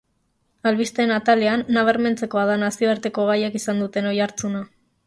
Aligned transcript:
Albisteen 0.69 1.13
atalean, 1.17 1.65
nabarmentzekoa 1.77 2.47
da 2.53 2.57
nazioarteko 2.65 3.31
gaiek 3.33 3.63
izan 3.63 3.87
duten 3.87 4.15
oihartzuna. 4.15 4.67